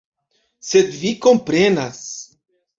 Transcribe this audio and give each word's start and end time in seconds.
Sed 0.69 0.89
vi 1.03 1.13
komprenas. 1.27 2.03